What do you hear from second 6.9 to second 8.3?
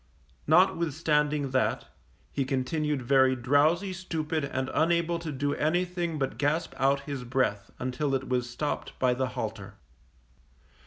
his breath until it